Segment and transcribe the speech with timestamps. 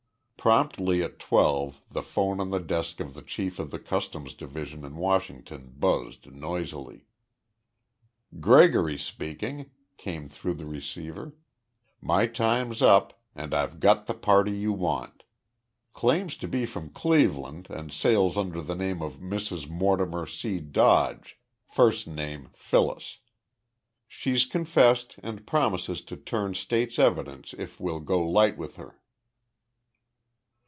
[0.43, 4.83] Promptly at twelve the phone on the desk of the chief of the Customs Division
[4.83, 7.05] in Washington buzzed noisily.
[8.39, 11.35] "Gregory speaking," came through the receiver.
[12.01, 15.21] "My time's up and I've got the party you want.
[15.93, 19.69] Claims to be from Cleveland and sails under the name of Mrs.
[19.69, 20.59] Mortimer C.
[20.59, 21.37] Dodge
[21.67, 23.19] first name Phyllis.
[24.07, 28.97] She's confessed and promises to turn state's evidence if we'll go light with her."